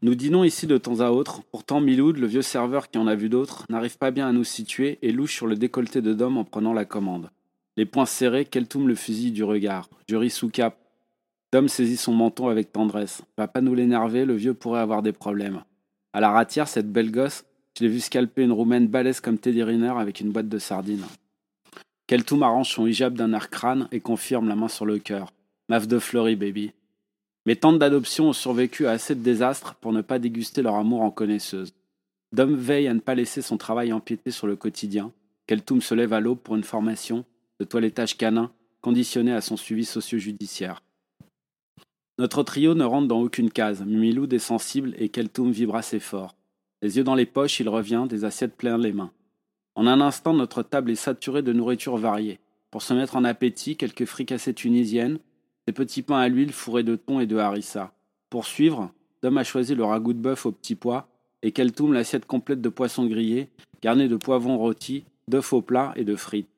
[0.00, 3.16] Nous dînons ici de temps à autre, pourtant Miloud, le vieux serveur qui en a
[3.16, 6.36] vu d'autres, n'arrive pas bien à nous situer et louche sur le décolleté de Dom
[6.36, 7.30] en prenant la commande.
[7.76, 9.88] Les poings serrés, Keltoum le fusil du regard.
[10.08, 10.78] Je ris sous cap.
[11.52, 13.22] Dom saisit son menton avec tendresse.
[13.36, 15.64] Va pas nous l'énerver, le vieux pourrait avoir des problèmes.
[16.12, 17.44] À la ratière, cette belle gosse,
[17.76, 21.06] je l'ai vu scalper une roumaine balèze comme Teddy Riner avec une boîte de sardines.
[22.06, 25.32] Keltoum arrange son hijab d'un air crâne et confirme la main sur le cœur.
[25.68, 26.72] Maf de fleury, baby.
[27.48, 31.00] Mes tantes d'adoption ont survécu à assez de désastres pour ne pas déguster leur amour
[31.00, 31.72] en connaisseuse.
[32.30, 35.12] Dom veille à ne pas laisser son travail empiéter sur le quotidien.
[35.46, 37.24] Keltoum se lève à l'aube pour une formation
[37.58, 38.52] de toilettage canin
[38.82, 40.82] conditionné à son suivi socio-judiciaire.
[42.18, 43.82] Notre trio ne rentre dans aucune case.
[43.82, 46.36] Miloud est sensible et Keltoum vibre assez fort.
[46.82, 49.10] Les yeux dans les poches, il revient, des assiettes pleines les mains.
[49.74, 52.40] En un instant, notre table est saturée de nourriture variée.
[52.70, 55.18] Pour se mettre en appétit, quelques fricassées tunisiennes,
[55.68, 57.92] des petits pains à l'huile fourrés de thon et de harissa.
[58.30, 58.90] Pour suivre,
[59.22, 61.10] Dom a choisi le ragoût de bœuf au petit pois
[61.42, 63.50] et Keltoum l'assiette complète de poisson grillé,
[63.82, 66.48] garnie de poivrons rôtis, d'œufs au plat et de frites.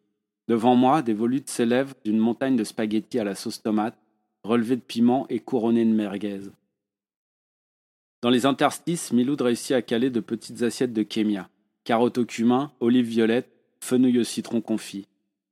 [0.47, 3.99] Devant moi, des volutes s'élèvent d'une montagne de spaghettis à la sauce tomate,
[4.45, 6.43] relevés de piment et couronnés de merguez.
[8.23, 11.49] Dans les interstices, Miloud réussit à caler de petites assiettes de kémia,
[11.83, 15.09] carottes au cumin, olives violettes, fenouil au citron confit.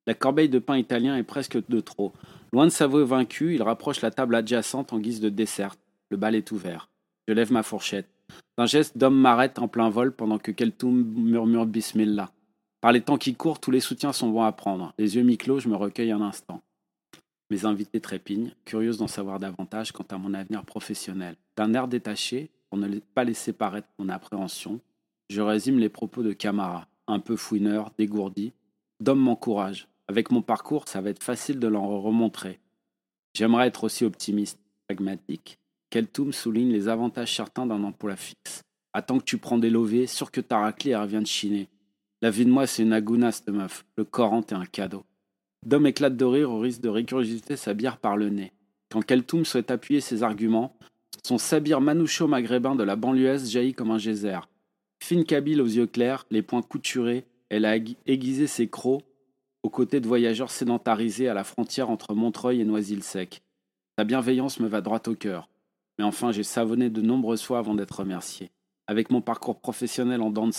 [0.07, 2.13] La corbeille de pain italien est presque de trop.
[2.53, 5.77] Loin de s'avouer vaincu, il rapproche la table adjacente en guise de dessert.
[6.11, 6.89] Le bal est ouvert.
[7.27, 8.09] Je lève ma fourchette.
[8.57, 12.31] D'un geste, d'homme m'arrête en plein vol pendant que Keltoum murmure Bismillah.
[12.81, 14.95] Par les temps qui courent, tous les soutiens sont bons à prendre.
[14.99, 16.63] Les yeux mi-clos, je me recueille un instant.
[17.51, 21.37] Mes invités trépignent, curieuses d'en savoir davantage quant à mon avenir professionnel.
[21.57, 24.81] D'un air détaché, pour ne pas laisser paraître mon appréhension,
[25.31, 28.53] je résume les propos de Camara, un peu fouineur, dégourdi.
[29.01, 29.89] D'homme m'encourage.
[30.09, 32.59] Avec mon parcours, ça va être facile de l'en remontrer.
[33.35, 35.59] J'aimerais être aussi optimiste, pragmatique.
[35.91, 38.63] Keltoum souligne les avantages certains d'un emploi fixe.
[38.95, 41.69] Attends que tu prends des lovés, sûr que ta raclée revient de chiner.
[42.23, 43.85] La vie de moi, c'est une agouna, cette meuf.
[43.97, 45.05] Le Coran est un cadeau.
[45.67, 48.53] Dom éclate de rire au risque de régurgiter sa bière par le nez.
[48.91, 50.75] Quand Keltoum souhaite appuyer ses arguments,
[51.23, 54.39] son sabir manoucho maghrébin de la banlieue jaillit comme un geyser.
[55.05, 59.03] Fine kabyle aux yeux clairs, les poings couturés, elle a aiguisé ses crocs
[59.63, 63.43] aux côtés de voyageurs sédentarisés à la frontière entre Montreuil et Noisy-le-Sec.
[63.99, 65.49] Sa bienveillance me va droit au cœur.
[65.99, 68.51] Mais enfin, j'ai savonné de nombreuses fois avant d'être remercié.
[68.87, 70.51] Avec mon parcours professionnel en dents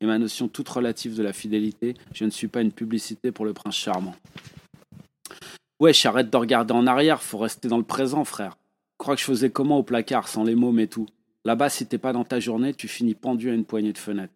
[0.00, 3.44] et ma notion toute relative de la fidélité, je ne suis pas une publicité pour
[3.44, 4.14] le prince charmant.
[5.80, 8.56] Wesh, arrête de regarder en arrière, faut rester dans le présent, frère.
[8.98, 11.06] Crois que je faisais comment au placard, sans les mômes et tout
[11.44, 14.32] Là-bas, si t'es pas dans ta journée, tu finis pendu à une poignée de fenêtres.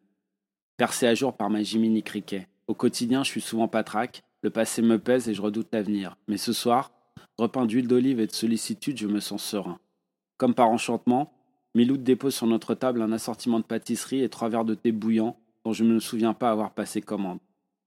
[0.76, 2.46] Percé à jour par ma Jiminy Cricket.
[2.70, 6.16] Au quotidien, je suis souvent patraque, le passé me pèse et je redoute l'avenir.
[6.28, 6.92] Mais ce soir,
[7.36, 9.80] repeint d'huile d'olive et de sollicitude, je me sens serein.
[10.38, 11.32] Comme par enchantement,
[11.74, 15.36] Miloud dépose sur notre table un assortiment de pâtisseries et trois verres de thé bouillant
[15.64, 17.40] dont je ne me souviens pas avoir passé commande.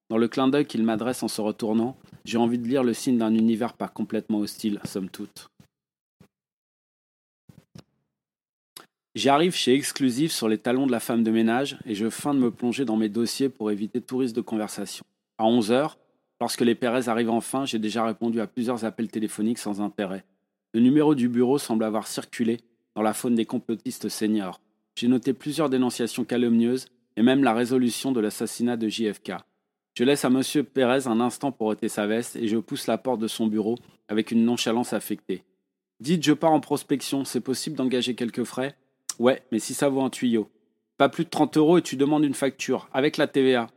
[0.09, 1.95] Dans le clin d'œil qu'il m'adresse en se retournant,
[2.25, 5.47] j'ai envie de lire le signe d'un univers pas complètement hostile, somme toute.
[9.15, 12.39] J'arrive chez Exclusif sur les talons de la femme de ménage et je feins de
[12.39, 15.05] me plonger dans mes dossiers pour éviter tout risque de conversation.
[15.37, 15.99] À 11 heures,
[16.41, 20.25] lorsque les Pérez arrivent enfin, j'ai déjà répondu à plusieurs appels téléphoniques sans intérêt.
[20.73, 22.57] Le numéro du bureau semble avoir circulé
[22.95, 24.59] dans la faune des complotistes seniors.
[24.95, 29.33] J'ai noté plusieurs dénonciations calomnieuses et même la résolution de l'assassinat de JFK.
[29.95, 30.41] Je laisse à M.
[30.63, 33.77] Pérez un instant pour ôter sa veste et je pousse la porte de son bureau
[34.07, 35.43] avec une nonchalance affectée.
[35.99, 38.75] Dites, je pars en prospection, c'est possible d'engager quelques frais?
[39.19, 40.49] Ouais, mais si ça vaut un tuyau.
[40.97, 43.67] Pas plus de 30 euros et tu demandes une facture, avec la TVA.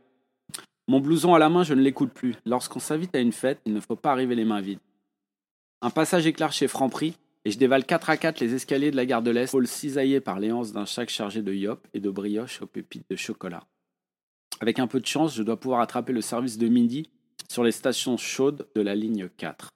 [0.87, 2.35] Mon blouson à la main, je ne l'écoute plus.
[2.45, 4.79] Lorsqu'on s'invite à une fête, il ne faut pas arriver les mains vides.
[5.81, 7.15] Un passage éclair chez Franprix,
[7.45, 10.19] et je dévale 4 à 4 les escaliers de la gare de l'Est, pôle cisaillé
[10.19, 13.63] par les d'un sac chargé de yop et de brioches aux pépites de chocolat.
[14.59, 17.09] Avec un peu de chance, je dois pouvoir attraper le service de midi
[17.49, 19.69] sur les stations chaudes de la ligne 4.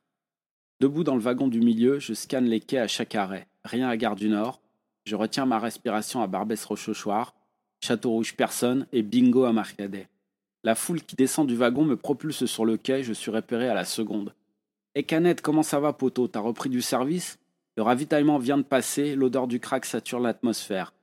[0.80, 3.48] Debout dans le wagon du milieu, je scanne les quais à chaque arrêt.
[3.64, 4.61] Rien à Gare du Nord,
[5.06, 7.34] je retiens ma respiration à Barbès-Rochechouart,
[7.84, 10.08] Château-Rouge personne et bingo à Marcadet.
[10.64, 13.74] La foule qui descend du wagon me propulse sur le quai, je suis repéré à
[13.74, 14.34] la seconde.
[14.94, 16.28] Eh Canette, comment ça va, poteau?
[16.28, 17.40] T'as repris du service?
[17.78, 20.94] Le ravitaillement vient de passer, l'odeur du crack sature l'atmosphère.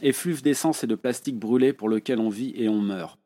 [0.00, 3.18] Effluve d'essence et de plastique brûlé pour lequel on vit et on meurt.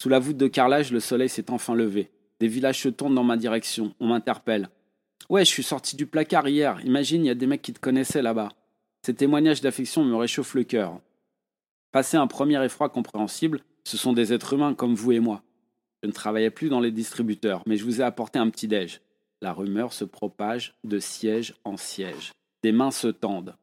[0.00, 2.10] Sous la voûte de carrelage, le soleil s'est enfin levé.
[2.38, 3.94] Des villages se tournent dans ma direction.
[3.98, 4.68] On m'interpelle.
[5.28, 6.80] Ouais, je suis sorti du placard hier.
[6.84, 8.50] Imagine, il y a des mecs qui te connaissaient là-bas.
[9.02, 11.00] Ces témoignages d'affection me réchauffent le cœur.
[11.92, 15.42] Passé un premier effroi compréhensible, ce sont des êtres humains comme vous et moi.
[16.02, 19.00] Je ne travaillais plus dans les distributeurs, mais je vous ai apporté un petit déj.
[19.40, 22.32] La rumeur se propage de siège en siège.
[22.62, 23.56] Des mains se tendent.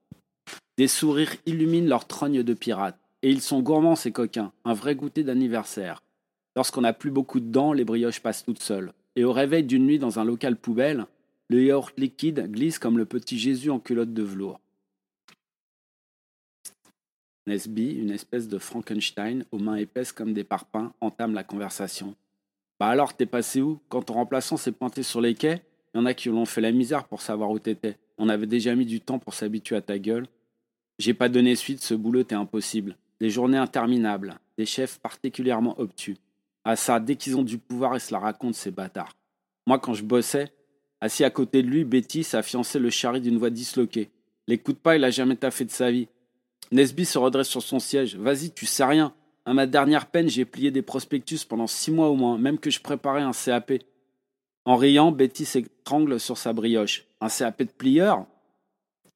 [0.78, 3.00] Des sourires illuminent leurs trognes de pirates.
[3.22, 6.04] Et ils sont gourmands, ces coquins, un vrai goûter d'anniversaire.
[6.56, 8.94] Lorsqu'on n'a plus beaucoup de dents, les brioches passent toutes seules.
[9.16, 11.06] Et au réveil d'une nuit dans un local poubelle,
[11.50, 14.60] le yaourt liquide glisse comme le petit Jésus en culotte de velours.
[17.48, 22.16] Nesby, une espèce de Frankenstein aux mains épaisses comme des parpaings, entame la conversation.
[22.80, 23.80] Bah alors, t'es passé où?
[23.88, 25.62] Quand ton remplaçant s'est pointé sur les quais,
[25.96, 27.98] y en a qui l'ont fait la misère pour savoir où t'étais.
[28.18, 30.28] On avait déjà mis du temps pour s'habituer à ta gueule.
[31.00, 32.98] J'ai pas donné suite, ce boulot t'est impossible.
[33.22, 36.18] Des journées interminables, des chefs particulièrement obtus.
[36.66, 39.16] Ah ça, dès qu'ils ont du pouvoir, ils se la racontent, ces bâtards.
[39.68, 40.52] Moi, quand je bossais,
[41.00, 44.10] assis à côté de lui, Betty, sa fiancée, le charrie d'une voix disloquée.
[44.48, 46.08] L'écoute pas, il a jamais taffé de sa vie.
[46.72, 48.16] Nesby se redresse sur son siège.
[48.16, 49.14] Vas-y, tu sais rien.
[49.46, 52.72] À ma dernière peine, j'ai plié des prospectus pendant six mois au moins, même que
[52.72, 53.74] je préparais un CAP.
[54.66, 57.06] En riant, Betty s'étrangle sur sa brioche.
[57.22, 58.26] Un CAP de plieur?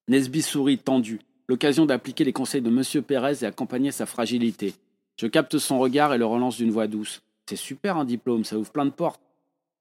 [0.08, 1.20] Nesby sourit, tendu.
[1.48, 3.04] L'occasion d'appliquer les conseils de M.
[3.04, 4.76] Pérez et accompagner sa fragilité.
[5.18, 7.24] Je capte son regard et le relance d'une voix douce.
[7.48, 9.22] C'est super un diplôme, ça ouvre plein de portes.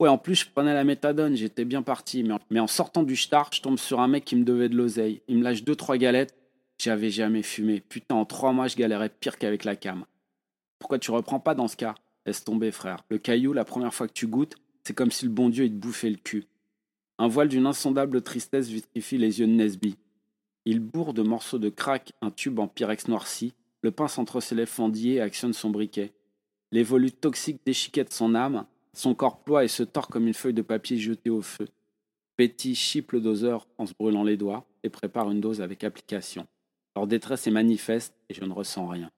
[0.00, 2.24] Ouais, en plus, je prenais la méthadone, j'étais bien parti.
[2.50, 5.20] Mais en, sortant du star, je tombe sur un mec qui me devait de l'oseille.
[5.28, 6.34] Il me lâche deux, trois galettes.
[6.78, 7.80] J'avais jamais fumé.
[7.80, 10.04] Putain, en trois mois, je galérais pire qu'avec la cam.
[10.78, 11.96] Pourquoi tu reprends pas dans ce cas?
[12.24, 13.04] Laisse tomber, frère.
[13.10, 14.54] Le caillou, la première fois que tu goûtes,
[14.84, 16.46] c'est comme si le bon Dieu il te bouffait le cul.
[17.18, 19.96] Un voile d'une insondable tristesse vitrifie les yeux de Nesby.
[20.66, 24.54] Il bourre de morceaux de crack un tube en pyrex noirci, le pince entre ses
[24.54, 26.12] lèvres fendillées et actionne son briquet.
[26.70, 30.54] Les volutes toxiques déchiquettent son âme, son corps ploie et se tord comme une feuille
[30.54, 31.66] de papier jetée au feu.
[32.36, 36.46] Betty chipe le doseur en se brûlant les doigts et prépare une dose avec application.
[36.96, 39.10] Leur détresse est manifeste et je ne ressens rien.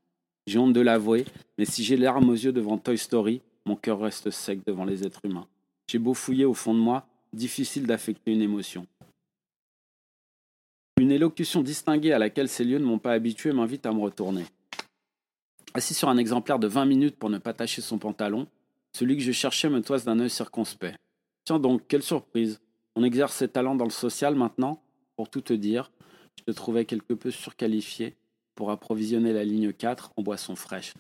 [0.46, 1.25] J'ai honte de l'avouer,
[1.58, 5.05] mais si j'ai l'arme aux yeux devant Toy Story, mon cœur reste sec devant les
[5.05, 5.46] êtres humains.
[5.88, 8.87] J'ai beau fouiller au fond de moi, difficile d'affecter une émotion.
[10.99, 14.44] Une élocution distinguée à laquelle ces lieux ne m'ont pas habitué m'invite à me retourner.
[15.72, 18.46] Assis sur un exemplaire de 20 minutes pour ne pas tacher son pantalon,
[18.93, 20.99] celui que je cherchais me toise d'un œil circonspect.
[21.44, 22.61] Tiens donc, quelle surprise.
[22.96, 24.82] On exerce ses talents dans le social maintenant
[25.17, 25.90] Pour tout te dire,
[26.41, 28.17] je te trouvais quelque peu surqualifié
[28.55, 30.95] pour approvisionner la ligne 4 en boissons fraîches.